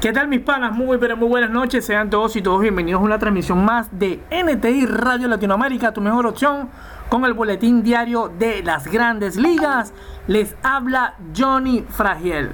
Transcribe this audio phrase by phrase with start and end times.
[0.00, 0.72] ¿Qué tal mis panas?
[0.76, 4.20] Muy pero muy buenas noches, sean todos y todos bienvenidos a una transmisión más de
[4.30, 6.68] NTI Radio Latinoamérica, tu mejor opción
[7.08, 9.92] con el boletín diario de las grandes ligas.
[10.28, 12.52] Les habla Johnny Fragiel.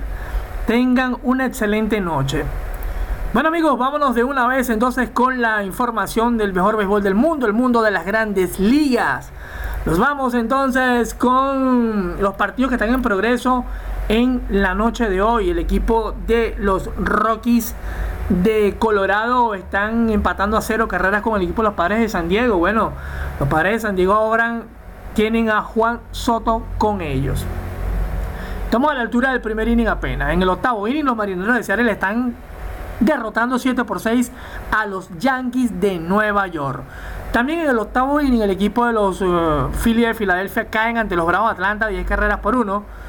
[0.67, 2.47] Tengan una excelente noche.
[3.35, 7.45] Bueno amigos, vámonos de una vez entonces con la información del mejor béisbol del mundo,
[7.47, 9.33] el mundo de las grandes ligas.
[9.85, 13.67] Nos vamos entonces con los partidos que están en progreso
[14.09, 15.51] en la noche de hoy.
[15.51, 17.75] El equipo de los Rockies
[18.29, 22.29] de Colorado están empatando a cero carreras con el equipo de los Padres de San
[22.29, 22.59] Diego.
[22.59, 22.93] Bueno,
[23.39, 24.63] los Padres de San Diego ahora
[25.15, 27.45] tienen a Juan Soto con ellos.
[28.65, 30.33] Estamos a la altura del primer inning apenas.
[30.33, 32.35] En el octavo inning los marineros de Seattle están
[33.01, 34.33] derrotando 7 por 6
[34.71, 36.83] a los Yankees de Nueva York.
[37.33, 41.17] También en el octavo inning el equipo de los uh, Phillies de Filadelfia caen ante
[41.17, 43.04] los Bravos de Atlanta 10 carreras por 1.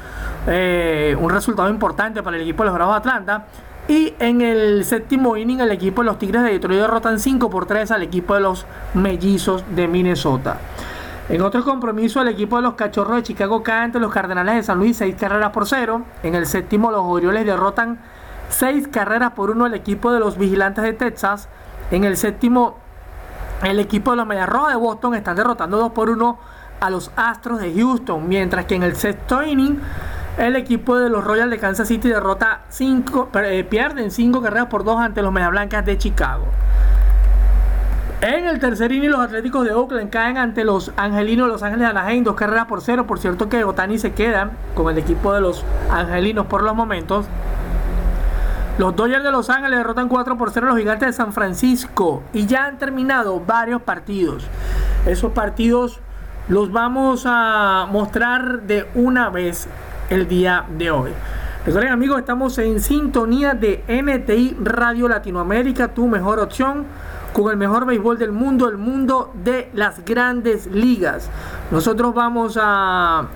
[0.46, 3.46] Eh, un resultado importante para el equipo de los Bravos de Atlanta.
[3.88, 7.66] Y en el séptimo inning el equipo de los Tigres de Detroit derrotan 5 por
[7.66, 10.58] 3 al equipo de los Mellizos de Minnesota.
[11.28, 14.62] En otro compromiso, el equipo de los Cachorros de Chicago cae ante los Cardenales de
[14.62, 16.02] San Luis 6 carreras por 0.
[16.22, 17.98] En el séptimo, los Orioles derrotan
[18.48, 21.48] 6 carreras por 1 al equipo de los Vigilantes de Texas.
[21.90, 22.76] En el séptimo,
[23.62, 26.38] el equipo de los Medias Rojas de Boston están derrotando 2 por 1
[26.80, 28.28] a los Astros de Houston.
[28.28, 29.80] Mientras que en el sexto inning,
[30.38, 34.84] el equipo de los Royals de Kansas City derrota 5, eh, pierden 5 carreras por
[34.84, 36.46] 2 ante los Medias Blancas de Chicago.
[38.22, 41.88] En el tercer inning, los Atléticos de Oakland caen ante los Angelinos de Los Ángeles
[41.88, 43.06] Anaheim, dos carreras por cero.
[43.06, 47.26] Por cierto que Otani se queda con el equipo de los Angelinos por los momentos.
[48.78, 52.22] Los Dodgers de Los Ángeles derrotan 4 por 0 a los Gigantes de San Francisco
[52.32, 54.46] y ya han terminado varios partidos.
[55.06, 56.00] Esos partidos
[56.48, 59.68] los vamos a mostrar de una vez
[60.10, 61.10] el día de hoy.
[61.64, 66.86] Recuerden amigos, estamos en sintonía de NTI Radio Latinoamérica, tu mejor opción
[67.32, 71.28] con el mejor béisbol del mundo, el mundo de las grandes ligas.
[71.70, 73.26] Nosotros vamos a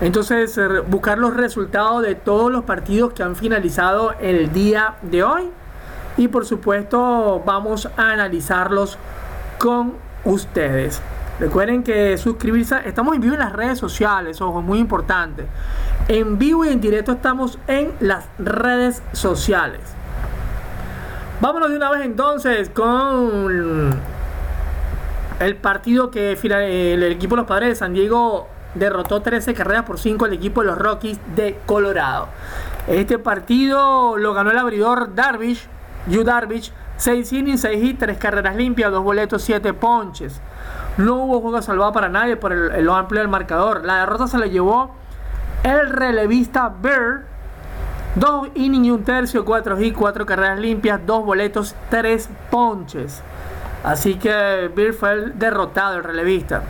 [0.00, 5.48] entonces buscar los resultados de todos los partidos que han finalizado el día de hoy
[6.16, 8.98] y por supuesto vamos a analizarlos
[9.58, 9.94] con
[10.24, 11.00] ustedes.
[11.40, 15.46] Recuerden que suscribirse, estamos en vivo en las redes sociales, ojo, es muy importante.
[16.08, 19.80] En vivo y en directo estamos en las redes sociales.
[21.40, 23.98] Vámonos de una vez entonces con
[25.40, 29.98] el partido que el equipo de los Padres de San Diego derrotó 13 carreras por
[29.98, 32.28] 5 al equipo de los Rockies de Colorado.
[32.86, 35.66] Este partido lo ganó el abridor Darvish,
[36.06, 40.40] Yu Darvish, 6 innings, 6 hits, 3 carreras limpias, 2 boletos, 7 ponches.
[40.96, 43.84] No hubo juego salvado para nadie por el, lo amplio del marcador.
[43.84, 44.94] La derrota se la llevó
[45.62, 47.32] el relevista Bird
[48.14, 53.22] Dos innings y un tercio, cuatro hits, cuatro carreras limpias, dos boletos, tres ponches.
[53.84, 56.62] Así que Bill fue derrotado, el relevista.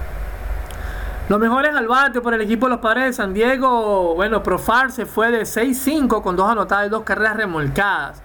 [1.28, 4.14] Los mejores al bate por el equipo de los padres de San Diego.
[4.14, 8.22] Bueno, Profar se fue de 6-5 con dos anotadas y dos carreras remolcadas.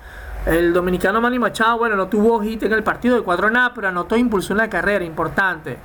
[0.47, 3.90] El dominicano Manny Machado, bueno, no tuvo hit en el partido de 4 nada, pero
[3.90, 5.78] anotó e impulsó una carrera importante.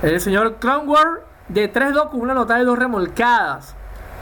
[0.00, 3.74] El señor Cronward de 3-2 con una anotada y dos remolcadas.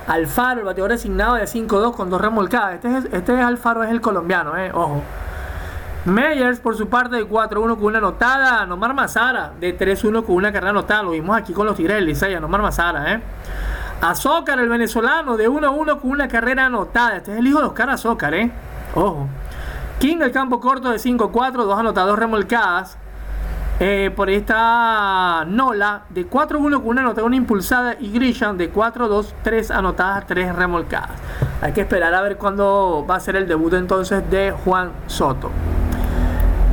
[0.08, 2.74] Alfaro, el bateador designado de 5-2 con dos remolcadas.
[2.74, 5.04] Este es, este es Alfaro, es el colombiano, eh, ojo.
[6.04, 8.66] Meyers, por su parte, de 4-1 con una anotada.
[8.66, 11.04] Nomar Mazara, de 3-1 con una carrera anotada.
[11.04, 13.20] Lo vimos aquí con los Tigres del Licey, Nomar Mazara, ¿eh?
[14.00, 17.18] Azócar, el venezolano, de 1-1 con una carrera anotada.
[17.18, 18.50] Este es el hijo de Oscar Azócar, ¿eh?
[18.96, 19.28] Ojo.
[20.00, 22.96] King, el campo corto, de 5-4, dos anotadas, dos remolcadas.
[23.80, 29.34] Eh, por esta Nola de 4-1 con una anotada, una impulsada y Grisham de 4-2,
[29.42, 31.20] 3 anotadas, 3 remolcadas.
[31.60, 35.50] Hay que esperar a ver cuándo va a ser el debut entonces de Juan Soto.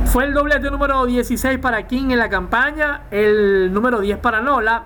[0.06, 4.84] Fue el doblete número 16 para King en la campaña, el número 10 para Nola,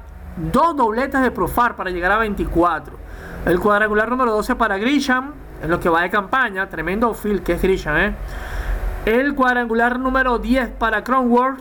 [0.53, 2.97] dos dobletes de Profar para llegar a 24.
[3.47, 5.33] El cuadrangular número 12 para Grisham,
[5.63, 8.15] en lo que va de campaña, tremendo field que es Grisham, ¿eh?
[9.07, 11.61] El cuadrangular número 10 para Cronworth,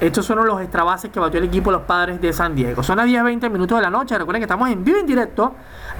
[0.00, 2.84] estos son los extrabases que batió el equipo de los padres de San Diego.
[2.84, 4.16] Son las 10-20 minutos de la noche.
[4.16, 5.56] Recuerden que estamos en vivo en directo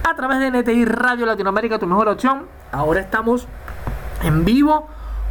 [0.08, 2.46] a través de NTI Radio Latinoamérica, tu mejor opción.
[2.70, 3.48] Ahora estamos
[4.22, 4.86] en vivo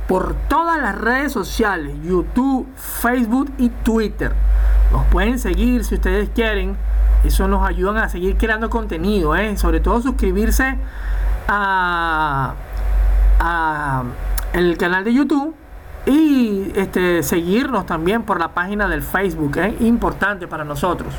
[0.08, 4.34] por todas las redes sociales: YouTube, Facebook y Twitter.
[4.92, 6.78] Nos pueden seguir si ustedes quieren.
[7.24, 9.36] Eso nos ayuda a seguir creando contenido.
[9.36, 9.58] ¿eh?
[9.58, 10.78] Sobre todo suscribirse
[11.48, 12.54] a,
[13.40, 14.04] a
[14.54, 15.56] el canal de YouTube
[16.06, 19.75] y este, seguirnos también por la página del Facebook, ¿eh?
[19.81, 21.14] importante para nosotros.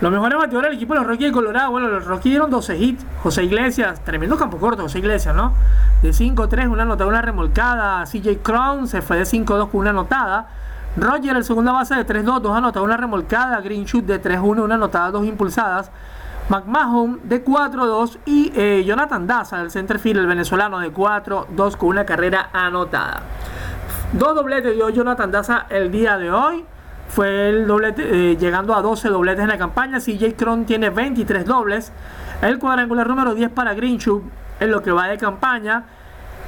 [0.00, 1.70] Los mejores bateadores del equipo de los Rockies de Colorado.
[1.72, 3.04] Bueno, los Rockies dieron 12 hits.
[3.22, 5.52] José Iglesias, tremendo campo corto, José Iglesias, ¿no?
[6.02, 8.04] De 5-3, una anotada, una remolcada.
[8.06, 10.48] CJ Crown se fue de 5-2 con una anotada.
[10.96, 13.60] Roger, el segunda base de 3-2, dos anotadas, una remolcada.
[13.60, 15.90] Green Shoot de 3-1, una anotada, dos impulsadas.
[16.48, 22.04] McMahon de 4-2 y eh, Jonathan Daza, el centerfield, el venezolano de 4-2 con una
[22.04, 23.22] carrera anotada.
[24.12, 26.64] Dos dobletes dio Jonathan Daza el día de hoy.
[27.08, 30.00] Fue el doblete, eh, llegando a 12 dobletes en la campaña.
[30.00, 31.92] CJ Cron tiene 23 dobles.
[32.42, 34.22] El cuadrangular número 10 para Greenshoe
[34.58, 35.84] en lo que va de campaña.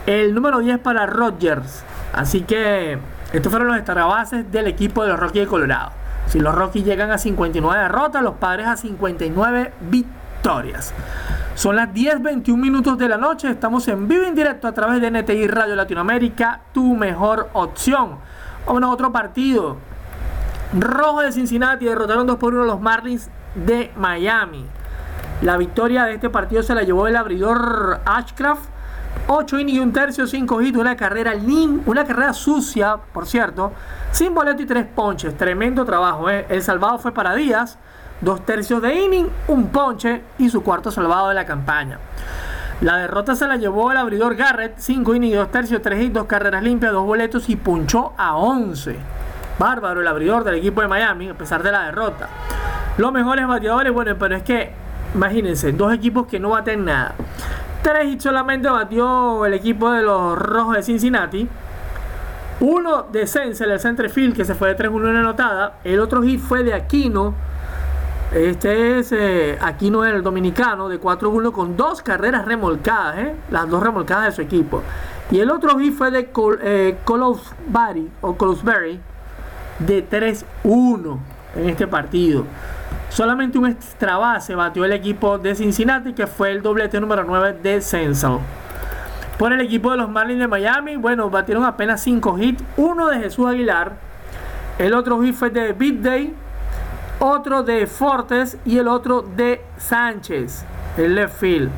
[0.06, 1.84] El número 10 para Rodgers.
[2.12, 2.98] Así que
[3.32, 5.92] estos fueron los estarabases del equipo de los Rockies de Colorado.
[6.26, 10.92] Si los Rockies llegan a 59 derrotas, los padres a 59 victorias.
[11.54, 13.50] Son las 10.21 minutos de la noche.
[13.50, 18.18] Estamos en vivo en directo a través de NTI Radio Latinoamérica, tu mejor opción.
[18.66, 19.76] Vamos a otro partido.
[20.78, 24.66] Rojo de Cincinnati derrotaron 2 por 1 los Marlins de Miami.
[25.42, 28.71] La victoria de este partido se la llevó el abridor Ashcraft.
[29.26, 31.32] 8 innings y un tercio, 5 hits, una carrera
[31.86, 33.72] una carrera sucia, por cierto,
[34.10, 35.36] sin boleto y 3 ponches.
[35.36, 36.28] Tremendo trabajo.
[36.28, 36.46] ¿eh?
[36.48, 37.78] El salvado fue para Díaz,
[38.20, 41.98] 2 tercios de inning, un ponche y su cuarto salvado de la campaña.
[42.80, 46.14] La derrota se la llevó el abridor Garrett, 5 innings y 2 tercios, 3 hits,
[46.14, 48.96] 2 carreras limpias, 2 boletos y punchó a 11.
[49.58, 52.28] Bárbaro el abridor del equipo de Miami, a pesar de la derrota.
[52.98, 54.72] Los mejores bateadores, bueno, pero es que,
[55.14, 57.14] imagínense, dos equipos que no baten nada.
[57.82, 61.48] Tres hits solamente batió el equipo de los Rojos de Cincinnati.
[62.60, 65.78] Uno de Sense, el centerfield, que se fue de 3-1 en anotada.
[65.82, 67.34] El otro hit fue de Aquino.
[68.32, 73.82] Este es eh, Aquino el dominicano, de 4-1 con dos carreras remolcadas, eh, las dos
[73.82, 74.80] remolcadas de su equipo.
[75.32, 76.96] Y el otro hit fue de Col eh,
[78.20, 79.00] o Colosberry,
[79.80, 81.18] de 3-1
[81.56, 82.44] en este partido.
[83.08, 87.58] Solamente un extra base batió el equipo de Cincinnati, que fue el doblete número 9
[87.62, 88.40] de Senso.
[89.38, 92.64] Por el equipo de los Marlins de Miami, bueno, batieron apenas 5 hits.
[92.76, 93.92] Uno de Jesús Aguilar,
[94.78, 96.34] el otro hit fue de Big Day,
[97.18, 100.64] otro de Fortes y el otro de Sánchez,
[100.96, 101.70] el left field.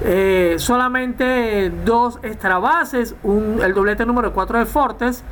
[0.00, 5.22] Eh, solamente dos extra bases, un, el doblete número 4 de Fortes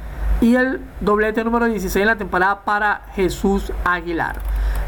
[0.40, 4.36] y el doblete número 16 en la temporada para Jesús Aguilar.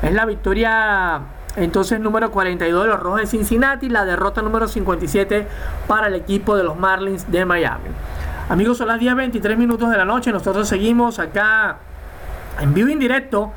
[0.04, 1.22] Es la victoria
[1.56, 5.46] entonces número 42 de los Rojos de Cincinnati, la derrota número 57
[5.86, 7.88] para el equipo de los Marlins de Miami.
[8.50, 11.78] Amigos, son las 10.23 minutos de la noche, nosotros seguimos acá
[12.60, 13.52] en vivo en directo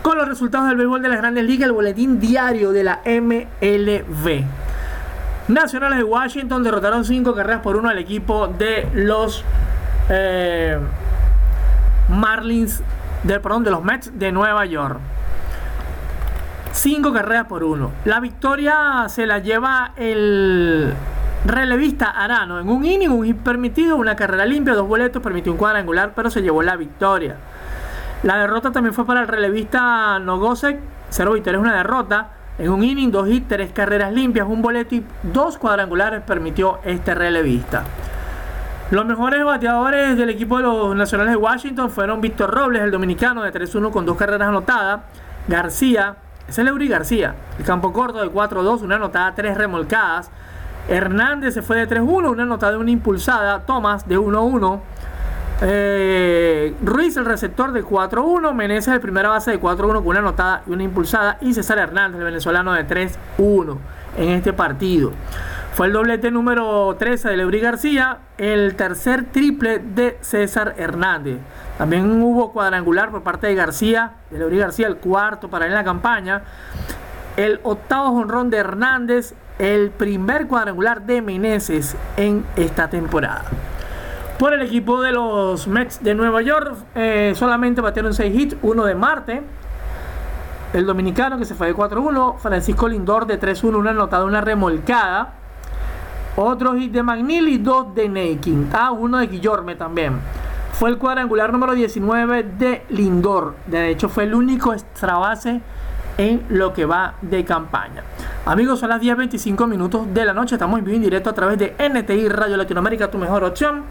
[0.00, 4.44] con los resultados del béisbol de las grandes ligas, el boletín diario de la MLB.
[5.48, 9.44] Nacionales de Washington derrotaron 5 carreras por 1 al equipo de los
[10.08, 10.78] eh,
[12.08, 12.82] Marlins,
[13.22, 14.98] de, perdón, de los Mets de Nueva York.
[16.74, 17.92] Cinco carreras por uno.
[18.04, 20.92] La victoria se la lleva el
[21.46, 22.58] relevista Arano.
[22.58, 26.30] En un inning, un hit permitido, una carrera limpia, dos boletos, permitió un cuadrangular, pero
[26.30, 27.36] se llevó la victoria.
[28.24, 30.80] La derrota también fue para el relevista Nogosek.
[31.10, 32.30] Cero victorias, una derrota.
[32.58, 37.14] En un inning, dos hits, tres carreras limpias, un boleto y dos cuadrangulares permitió este
[37.14, 37.84] relevista.
[38.90, 43.42] Los mejores bateadores del equipo de los Nacionales de Washington fueron Víctor Robles, el dominicano,
[43.44, 45.02] de 3-1 con dos carreras anotadas.
[45.46, 46.16] García,
[46.56, 50.30] Leury García, el campo corto de 4-2, una anotada, tres remolcadas.
[50.88, 53.60] Hernández se fue de 3-1, una anotada y una impulsada.
[53.60, 54.80] Tomás de 1-1.
[55.62, 58.52] Eh, Ruiz, el receptor de 4-1.
[58.52, 61.38] Meneses, el primera base de 4-1 con una anotada y una impulsada.
[61.40, 63.78] Y César Hernández, el venezolano de 3-1
[64.18, 65.12] en este partido.
[65.74, 71.38] Fue el doblete número 13 de Leury García, el tercer triple de César Hernández.
[71.76, 75.78] También hubo cuadrangular por parte de García, de Leury García, el cuarto para él en
[75.78, 76.42] la campaña.
[77.36, 83.42] El octavo jonrón de Hernández, el primer cuadrangular de Meneses en esta temporada.
[84.38, 88.84] Por el equipo de los Mets de Nueva York, eh, solamente batieron 6 hits, uno
[88.84, 89.42] de Marte.
[90.72, 95.40] El dominicano que se fue de 4-1, Francisco Lindor de 3-1, una anotada, una remolcada.
[96.36, 98.70] Otro hit de McNeil y dos de Naking.
[98.72, 100.18] Ah, uno de Guillorme también.
[100.72, 103.54] Fue el cuadrangular número 19 de Lindor.
[103.66, 105.60] De hecho, fue el único extra base
[106.18, 108.02] en lo que va de campaña.
[108.46, 110.56] Amigos, son las 10.25 minutos de la noche.
[110.56, 113.84] Estamos en vivo en directo a través de NTI Radio Latinoamérica, tu mejor opción.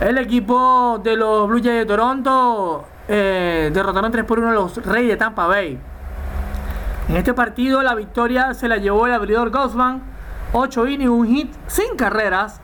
[0.00, 4.84] El equipo de los Blue Jays de Toronto eh, derrotaron 3 por 1 a los
[4.84, 5.78] Reyes de Tampa Bay.
[7.08, 10.17] En este partido, la victoria se la llevó el abridor Gosman
[10.52, 12.60] 8 innings, un hit, sin carreras,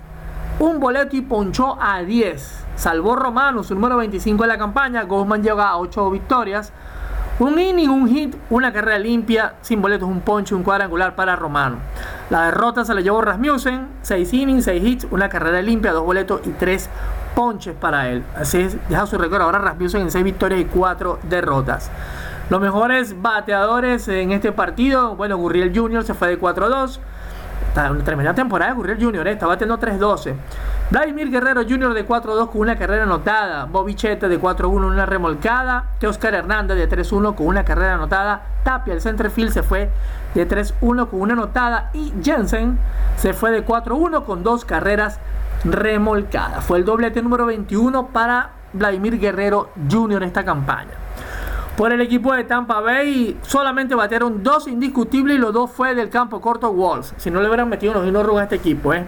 [0.59, 2.65] un boleto y ponchó a 10.
[2.77, 5.03] Salvó Romano, su número 25 de la campaña.
[5.03, 6.73] Guzmán llega a 8 victorias,
[7.41, 11.79] Un inning, un hit, una carrera limpia, sin boletos, un ponche, un cuadrangular para Romano.
[12.31, 16.43] La derrota se la llevó Rasmussen, 6 innings, 6 hits, una carrera limpia, 2 boletos
[16.47, 16.89] y 3
[17.35, 18.23] ponches para él.
[18.37, 21.91] Así es, deja su récord ahora Rasmussen en 6 victorias y 4 derrotas.
[22.51, 26.05] Los mejores bateadores en este partido, bueno, Gurriel Jr.
[26.05, 27.01] se fue de 4-2.
[27.77, 29.33] Una tremenda temporada de Gurriel Jr., ¿eh?
[29.33, 30.35] está batiendo 3-12.
[30.91, 31.93] Vladimir Guerrero Jr.
[31.93, 33.65] de 4-2 con una carrera anotada.
[33.65, 35.91] Bobby Chete de 4-1 una remolcada.
[36.07, 38.43] Oscar Hernández de 3-1 con una carrera anotada.
[38.63, 39.91] Tapia, el centerfield, se fue
[40.35, 41.91] de 3-1 con una anotada.
[41.95, 42.79] Y Jensen
[43.17, 45.19] se fue de 4-1 con dos carreras
[45.65, 46.65] remolcadas.
[46.65, 50.23] Fue el doblete número 21 para Vladimir Guerrero Jr.
[50.23, 50.93] en esta campaña.
[51.77, 56.09] Por el equipo de Tampa Bay solamente batearon dos indiscutibles y los dos fue del
[56.09, 57.15] campo corto Wolves.
[57.17, 59.05] Si no le hubieran metido unos hilos a este equipo, ¿eh?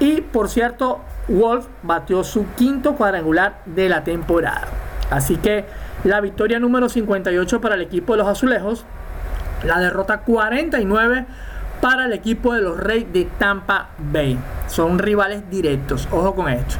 [0.00, 4.68] Y por cierto, Wolf batió su quinto cuadrangular de la temporada.
[5.10, 5.66] Así que
[6.04, 8.86] la victoria número 58 para el equipo de los Azulejos.
[9.64, 11.26] La derrota 49
[11.82, 14.38] para el equipo de los Reyes de Tampa Bay.
[14.66, 16.08] Son rivales directos.
[16.10, 16.76] Ojo con esto.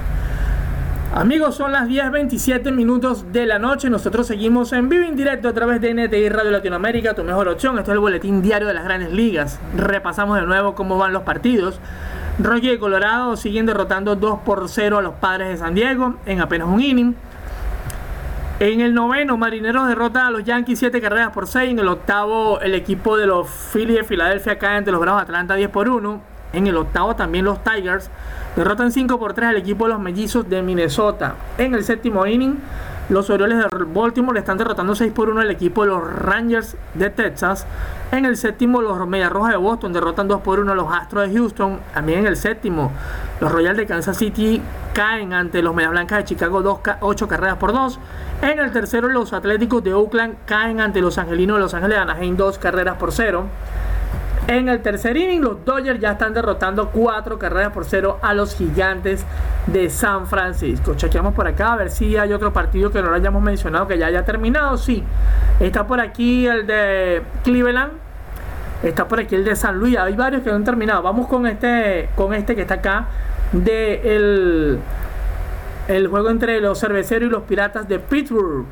[1.15, 3.89] Amigos, son las 10.27 minutos de la noche.
[3.89, 7.79] Nosotros seguimos en vivo en directo a través de NTI Radio Latinoamérica, tu mejor opción.
[7.79, 9.59] Esto es el boletín diario de las grandes ligas.
[9.75, 11.81] Repasamos de nuevo cómo van los partidos.
[12.39, 16.43] Rocky de Colorado siguen derrotando 2 por 0 a los padres de San Diego en
[16.43, 17.15] apenas un inning.
[18.61, 21.71] En el noveno, Marineros derrota a los Yankees 7 carreras por 6.
[21.71, 25.25] En el octavo, el equipo de los Phillies de Filadelfia cae ante los Bravos de
[25.25, 26.21] Atlanta 10 por 1.
[26.53, 28.11] En el octavo, también los Tigers
[28.59, 31.37] derrotan 5 por 3 al equipo de los Mellizos de Minnesota.
[31.59, 32.59] En el séptimo inning,
[33.09, 37.09] los Orioles de Baltimore están derrotando 6 por 1 al equipo de los Rangers de
[37.09, 37.67] Texas.
[38.11, 41.29] En el séptimo, los Medias Rojas de Boston derrotan 2 por 1 a los Astros
[41.29, 41.79] de Houston.
[41.95, 42.91] También en el séptimo,
[43.41, 44.61] los Royals de Kansas City
[44.93, 48.01] caen ante los Medias Blancas de Chicago 8 carreras por 2.
[48.43, 52.03] En el tercero, los Atléticos de Oakland caen ante los Angelinos de Los Ángeles de
[52.03, 53.47] Anaheim 2 carreras por 0.
[54.49, 58.57] En el tercer inning, los Dodgers ya están derrotando cuatro carreras por cero a los
[58.57, 59.23] gigantes
[59.67, 60.95] de San Francisco.
[60.95, 63.99] Chequeamos por acá a ver si hay otro partido que no lo hayamos mencionado que
[63.99, 64.79] ya haya terminado.
[64.79, 65.05] Sí,
[65.61, 67.93] está por aquí el de Cleveland.
[68.83, 69.99] Está por aquí el de San Luis.
[69.99, 71.03] Hay varios que no han terminado.
[71.03, 73.05] Vamos con este, con este que está acá.
[73.53, 74.01] De
[75.89, 78.65] el juego entre los cerveceros y los piratas de Pittsburgh.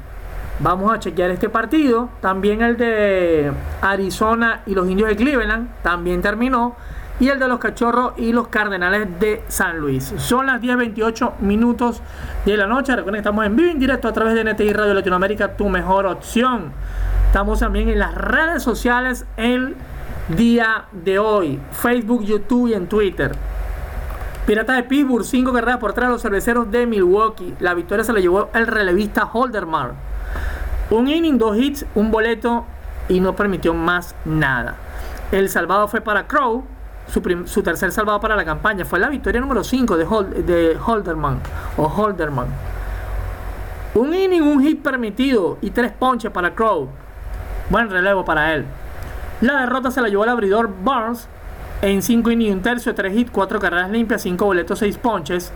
[0.59, 2.09] Vamos a chequear este partido.
[2.21, 6.77] También el de Arizona y los indios de Cleveland también terminó.
[7.19, 10.13] Y el de los cachorros y los cardenales de San Luis.
[10.19, 12.03] Son las 10.28 minutos
[12.45, 12.95] de la noche.
[12.95, 16.07] Recuerden que estamos en vivo en directo a través de NTI Radio Latinoamérica, tu mejor
[16.07, 16.73] opción.
[17.27, 19.77] Estamos también en las redes sociales el
[20.37, 21.59] día de hoy.
[21.73, 23.33] Facebook, YouTube y en Twitter.
[24.47, 27.55] Pirata de Pittsburgh, 5 carreras por atrás los cerveceros de Milwaukee.
[27.61, 30.16] La victoria se la llevó el relevista Holdermar.
[30.91, 32.65] Un inning, dos hits, un boleto
[33.09, 34.77] y no permitió más nada.
[35.33, 36.65] El salvado fue para Crow,
[37.09, 38.85] su, tercer salvado para la campaña.
[38.85, 41.41] Fue la victoria número 5 de, de Holderman
[41.77, 42.47] o Holderman.
[43.95, 46.89] Un inning, un hit permitido y tres ponches para Crow.
[47.71, 48.65] Buen relevo para él.
[49.41, 51.29] La derrota se la llevó el abridor Barnes
[51.83, 55.53] en 5 innings, un tercio, 3 hits, 4 carreras limpias, 5 boletos, 6 ponches.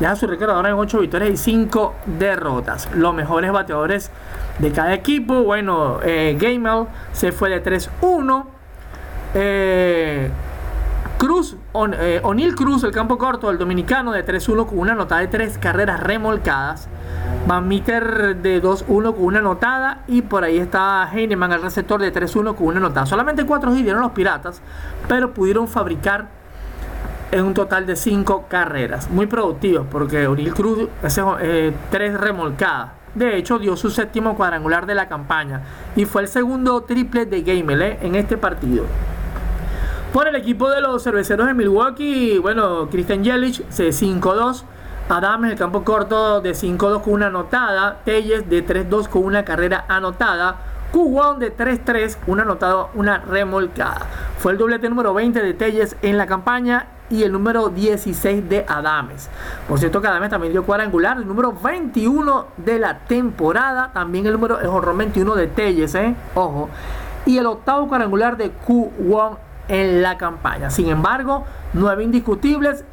[0.00, 2.88] Deja su récord ahora en 8 victorias y 5 derrotas.
[2.94, 4.10] Los mejores bateadores
[4.58, 5.42] de cada equipo.
[5.42, 8.46] Bueno, eh, Gamel se fue de 3-1.
[9.34, 10.30] Eh,
[11.18, 11.54] Cruz,
[11.98, 15.58] eh, O'Neill Cruz, el campo corto, el dominicano de 3-1 con una nota de 3
[15.58, 16.88] carreras remolcadas.
[17.46, 20.04] Van Meter de 2-1 con una anotada.
[20.08, 23.04] Y por ahí está Heinemann, el receptor de 3-1 con una anotada.
[23.04, 24.62] Solamente 4 hits dieron los piratas,
[25.08, 26.39] pero pudieron fabricar
[27.32, 29.10] en un total de 5 carreras.
[29.10, 32.92] Muy productivos porque O'Neill Cruz hace 3 remolcadas.
[33.14, 35.62] De hecho, dio su séptimo cuadrangular de la campaña
[35.96, 37.98] y fue el segundo triple de Gamel ¿eh?
[38.02, 38.84] en este partido.
[40.12, 44.64] Por el equipo de los cerveceros de Milwaukee, bueno, Christian Yelich de 5-2.
[45.08, 47.98] Adams en el campo corto de 5-2 con una anotada.
[48.04, 50.56] Telles de 3-2 con una carrera anotada.
[50.92, 54.06] Q1 de 3-3, una anotada, una remolcada.
[54.38, 58.64] Fue el doblete número 20 de Telles en la campaña y el número 16 de
[58.66, 59.28] Adames.
[59.68, 64.32] Por cierto que Adames también dio cuadrangular, el número 21 de la temporada, también el
[64.32, 66.14] número el 21 de Telles, ¿eh?
[66.34, 66.70] ojo,
[67.26, 69.36] y el octavo cuadrangular de Q1
[69.68, 70.70] en la campaña.
[70.70, 72.84] Sin embargo, nueve indiscutibles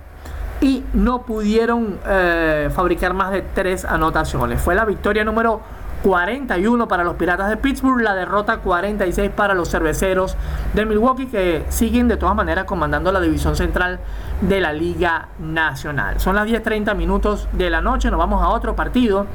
[0.61, 4.61] y no pudieron eh, fabricar más de tres anotaciones.
[4.61, 5.61] Fue la victoria número
[6.03, 10.37] 41 para los Piratas de Pittsburgh, la derrota 46 para los Cerveceros
[10.73, 13.99] de Milwaukee que siguen de todas maneras comandando la división central
[14.41, 16.19] de la Liga Nacional.
[16.19, 19.25] Son las 10.30 minutos de la noche, nos vamos a otro partido.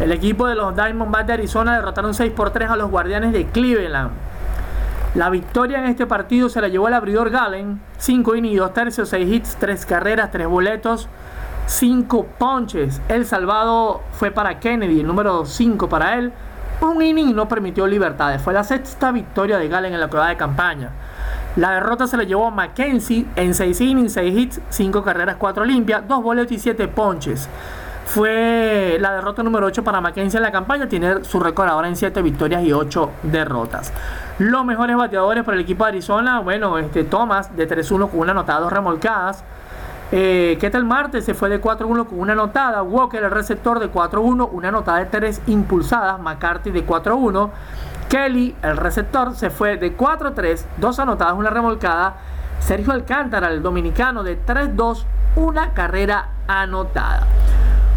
[0.00, 3.46] El equipo de los Diamondbacks de Arizona derrotaron 6 por 3 a los Guardianes de
[3.46, 4.10] Cleveland.
[5.14, 9.08] La victoria en este partido se la llevó el abridor Galen, 5 innings, 2 tercios,
[9.08, 11.08] 6 hits, 3 carreras, 3 boletos,
[11.68, 13.00] 5 ponches.
[13.08, 16.32] El salvado fue para Kennedy, el número 5 para él.
[16.80, 18.40] Un inning no permitió libertades.
[18.40, 20.90] Fue la sexta victoria de Galen en la prueba de campaña.
[21.56, 25.64] La derrota se la llevó a Mackenzie en 6 innings, 6 hits, 5 carreras, 4
[25.66, 27.48] limpias, 2 boletos y 7 ponches.
[28.06, 30.88] Fue la derrota número 8 para Mackenzie en la campaña.
[30.88, 33.92] Tiene su récord ahora en 7 victorias y 8 derrotas.
[34.38, 38.32] Los mejores bateadores para el equipo de Arizona, bueno, este Thomas de 3-1 con una
[38.32, 39.44] anotada, dos remolcadas.
[40.10, 42.82] Eh, tal Marte se fue de 4-1 con una anotada.
[42.82, 46.20] Walker, el receptor, de 4-1, una anotada de 3 impulsadas.
[46.20, 47.50] McCarthy de 4-1.
[48.08, 52.16] Kelly, el receptor, se fue de 4-3, dos anotadas, una remolcada.
[52.58, 55.04] Sergio Alcántara, el dominicano, de 3-2,
[55.36, 57.26] una carrera anotada.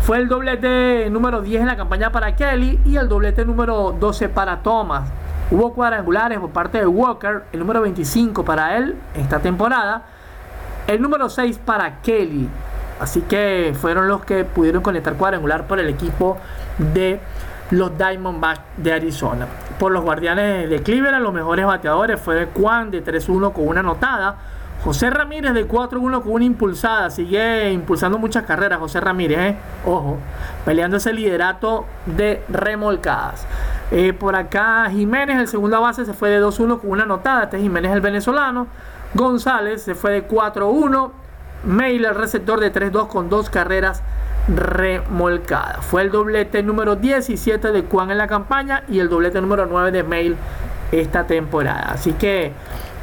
[0.02, 4.30] Fue el doblete número 10 en la campaña para Kelly y el doblete número 12
[4.30, 5.10] para Thomas.
[5.50, 10.04] Hubo cuadrangulares por parte de Walker, el número 25 para él esta temporada,
[10.92, 12.50] el número 6 para Kelly.
[13.00, 16.38] Así que fueron los que pudieron conectar cuadrangular por el equipo
[16.78, 17.20] de
[17.72, 19.48] los Diamondbacks de Arizona.
[19.80, 24.36] Por los Guardianes de Cleveland, los mejores bateadores fue Juan de 3-1 con una anotada.
[24.84, 27.10] José Ramírez de 4-1 con una impulsada.
[27.10, 29.56] Sigue impulsando muchas carreras José Ramírez, ¿eh?
[29.86, 30.18] ojo,
[30.66, 33.48] peleando ese liderato de remolcadas.
[33.92, 37.44] Eh, por acá Jiménez, el segunda base, se fue de 2-1 con una anotada.
[37.44, 38.68] Este Jiménez, el venezolano.
[39.14, 41.12] González se fue de 4-1.
[41.64, 44.02] Mail, el receptor de 3-2 con dos carreras
[44.48, 45.86] remolcadas.
[45.86, 49.92] Fue el doblete número 17 de Juan en la campaña y el doblete número 9
[49.92, 50.38] de Mail
[50.92, 51.92] esta temporada.
[51.94, 52.52] Así que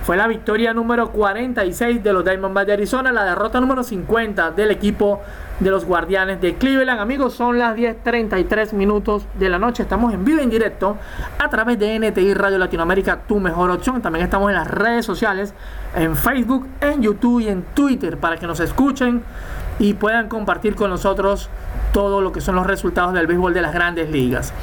[0.08, 4.70] fue la victoria número 46 de los Diamondbacks de Arizona, la derrota número 50 del
[4.70, 5.20] equipo
[5.60, 6.98] de los Guardianes de Cleveland.
[6.98, 9.82] Amigos, son las 10:33 minutos de la noche.
[9.82, 10.96] Estamos en vivo en directo
[11.38, 14.00] a través de NTI Radio Latinoamérica, tu mejor opción.
[14.00, 15.52] También estamos en las redes sociales,
[15.94, 19.22] en Facebook, en YouTube y en Twitter para que nos escuchen
[19.78, 21.50] y puedan compartir con nosotros
[21.92, 24.54] todo lo que son los resultados del béisbol de las grandes ligas.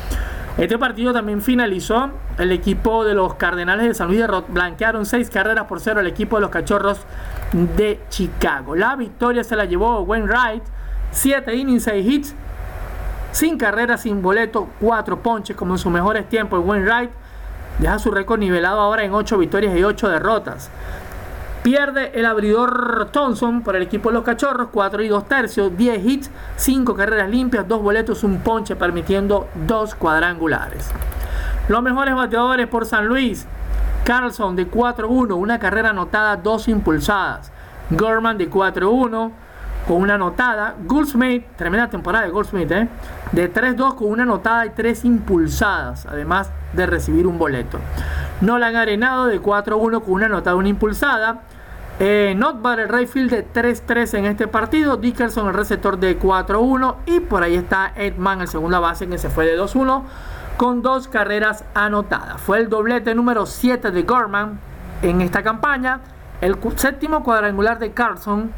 [0.57, 2.11] Este partido también finalizó.
[2.37, 6.07] El equipo de los Cardenales de San Luis de blanquearon seis carreras por cero al
[6.07, 7.01] equipo de los Cachorros
[7.51, 8.75] de Chicago.
[8.75, 10.63] La victoria se la llevó Wayne Wright.
[11.11, 12.35] 7 innings, 6 hits.
[13.31, 16.61] Sin carreras, sin boleto, 4 ponches como en sus mejores tiempos.
[16.63, 17.11] Wayne Wright
[17.79, 20.69] deja su récord nivelado ahora en 8 victorias y 8 derrotas.
[21.65, 26.05] Pierde el abridor Thompson por el equipo de los Cachorros, 4 y 2 tercios, 10
[26.05, 30.91] hits, 5 carreras limpias, 2 boletos, un ponche, permitiendo 2 cuadrangulares.
[31.67, 33.47] Los mejores bateadores por San Luis,
[34.03, 37.51] Carlson de 4-1, una carrera anotada, 2 impulsadas.
[37.89, 39.31] Gorman de 4-1
[39.87, 40.75] con una anotada.
[40.83, 42.87] Goldsmith, tremenda temporada de Goldsmith, ¿eh?
[43.31, 47.79] de 3-2 con una anotada y 3 impulsadas, además de recibir un boleto.
[48.41, 51.41] Nolan Arenado de 4-1 con una anotada, una impulsada.
[51.97, 54.97] Eh, Notbar, el Rayfield de 3-3 en este partido.
[54.97, 56.95] Dickerson, el receptor de 4-1.
[57.05, 60.03] Y por ahí está Edman, el segunda base, que se fue de 2-1
[60.57, 62.39] con dos carreras anotadas.
[62.41, 64.59] Fue el doblete número 7 de Gorman
[65.01, 66.01] en esta campaña.
[66.41, 68.51] El séptimo cuadrangular de Carlson.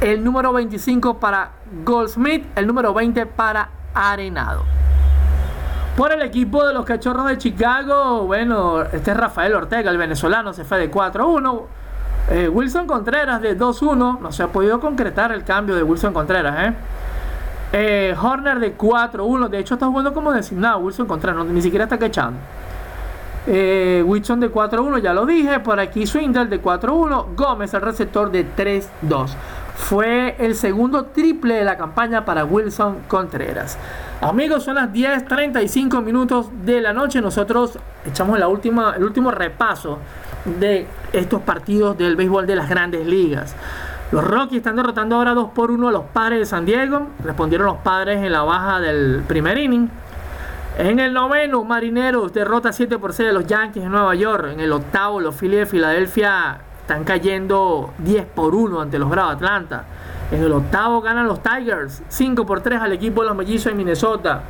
[0.00, 1.50] El número 25 para
[1.84, 2.46] Goldsmith.
[2.56, 4.62] El número 20 para Arenado.
[5.94, 10.54] Por el equipo de los Cachorros de Chicago, bueno, este es Rafael Ortega, el venezolano,
[10.54, 11.62] se fue de 4-1.
[12.30, 14.20] Eh, Wilson Contreras de 2-1.
[14.20, 16.74] No se ha podido concretar el cambio de Wilson Contreras, ¿eh?
[17.72, 19.48] eh Horner de 4-1.
[19.48, 21.44] De hecho, está jugando como designado Wilson Contreras.
[21.44, 22.38] ni siquiera está quechando.
[23.46, 25.60] Eh, Wilson de 4-1, ya lo dije.
[25.60, 27.34] Por aquí Swindle de 4-1.
[27.36, 29.30] Gómez, el receptor de 3-2.
[29.80, 33.76] Fue el segundo triple de la campaña para Wilson Contreras.
[34.20, 37.20] Amigos, son las 10:35 minutos de la noche.
[37.20, 39.98] Nosotros echamos la última, el último repaso
[40.44, 43.56] de estos partidos del béisbol de las grandes ligas.
[44.12, 47.08] Los Rockies están derrotando ahora 2 por 1 a los padres de San Diego.
[47.24, 49.88] Respondieron los padres en la baja del primer inning.
[50.78, 54.50] En el noveno, Marineros derrota 7 por 6 a los Yankees de Nueva York.
[54.52, 59.34] En el octavo, los Phillies de Filadelfia están cayendo 10 por 1 ante los Bravos
[59.34, 59.84] Atlanta.
[60.32, 63.74] En el octavo ganan los Tigers 5 por 3 al equipo de los Mellizos de
[63.74, 64.42] Minnesota.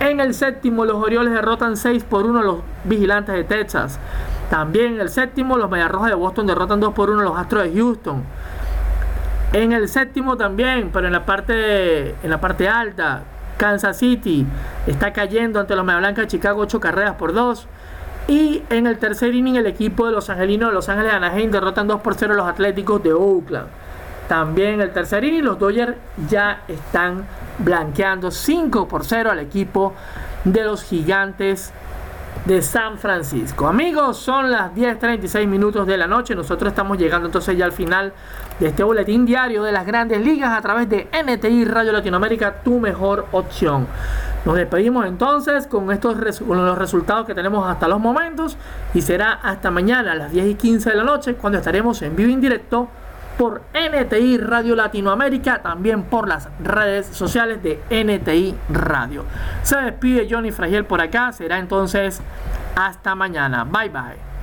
[0.00, 4.00] En el séptimo, los Orioles derrotan 6 por 1 a los Vigilantes de Texas.
[4.50, 7.62] También en el séptimo, los Mediarrojas de Boston derrotan 2 por 1 a los Astros
[7.62, 8.24] de Houston.
[9.52, 13.22] En el séptimo también, pero en la parte, en la parte alta,
[13.58, 14.44] Kansas City
[14.88, 17.68] está cayendo ante los Media Blancas de Chicago 8 carreras por 2.
[18.28, 21.50] Y en el tercer inning el equipo de los Angelinos de Los Ángeles de Anaheim
[21.50, 23.68] derrotan 2 por 0 a los Atléticos de Oakland.
[24.28, 25.94] También en el tercer inning los Dodgers
[26.28, 27.24] ya están
[27.58, 29.94] blanqueando 5 por 0 al equipo
[30.44, 31.72] de los Gigantes
[32.44, 33.66] de San Francisco.
[33.66, 36.34] Amigos, son las 10.36 minutos de la noche.
[36.34, 38.12] Nosotros estamos llegando entonces ya al final
[38.60, 42.78] de este boletín diario de las grandes ligas a través de NTI Radio Latinoamérica, tu
[42.78, 43.86] mejor opción.
[44.44, 48.56] Nos despedimos entonces con estos los resultados que tenemos hasta los momentos
[48.94, 52.14] y será hasta mañana a las 10 y 15 de la noche cuando estaremos en
[52.14, 52.88] vivo en directo
[53.36, 59.24] por NTI Radio Latinoamérica, también por las redes sociales de NTI Radio.
[59.62, 62.20] Se despide Johnny Fragiel por acá, será entonces
[62.74, 63.64] hasta mañana.
[63.64, 64.35] Bye bye.